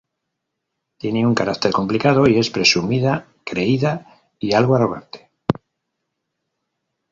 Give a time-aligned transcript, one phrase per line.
[0.97, 5.29] Tiene un carácter complicado y es presumida, creída y algo arrogante.